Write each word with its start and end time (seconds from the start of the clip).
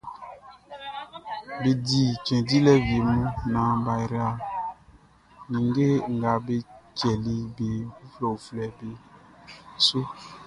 Be 1.61 1.71
di 1.87 2.01
cɛn 2.25 2.41
dilɛ 2.47 2.73
wie 2.85 2.99
mun 3.09 3.23
naan 3.53 3.75
bʼa 3.83 3.95
yra 4.03 4.25
ninnge 5.51 5.87
nga 6.15 6.31
be 6.45 6.55
kpɛli 6.97 7.35
be 7.55 7.67
uflɛuflɛʼn 8.03 8.77
be 8.79 8.87
su. 9.85 9.99